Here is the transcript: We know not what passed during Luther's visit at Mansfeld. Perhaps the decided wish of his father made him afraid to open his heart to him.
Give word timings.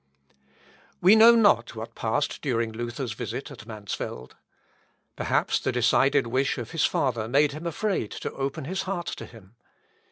We 0.99 1.15
know 1.15 1.35
not 1.35 1.75
what 1.75 1.93
passed 1.93 2.41
during 2.41 2.71
Luther's 2.71 3.11
visit 3.13 3.51
at 3.51 3.67
Mansfeld. 3.67 4.35
Perhaps 5.15 5.59
the 5.59 5.71
decided 5.71 6.25
wish 6.25 6.57
of 6.57 6.71
his 6.71 6.85
father 6.85 7.27
made 7.27 7.51
him 7.51 7.67
afraid 7.67 8.09
to 8.09 8.31
open 8.33 8.65
his 8.65 8.81
heart 8.81 9.05
to 9.05 9.27
him. 9.27 9.53